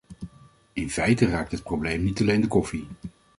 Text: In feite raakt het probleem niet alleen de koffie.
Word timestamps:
In 0.73 0.89
feite 0.89 1.25
raakt 1.29 1.51
het 1.51 1.63
probleem 1.63 2.03
niet 2.03 2.21
alleen 2.21 2.41
de 2.41 2.47
koffie. 2.47 2.87